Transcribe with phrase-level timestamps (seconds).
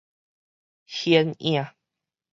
[0.87, 1.63] 顯影